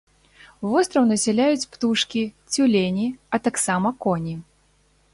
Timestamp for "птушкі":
1.77-2.23